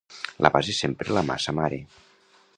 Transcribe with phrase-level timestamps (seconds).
[0.45, 1.81] La base és sempre la massa mare.